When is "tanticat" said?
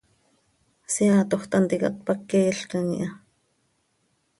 1.57-1.95